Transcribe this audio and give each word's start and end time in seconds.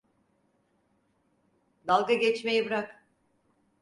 Dalga 1.87 2.13
geçmeyi 2.13 2.65
bırak. 2.65 3.05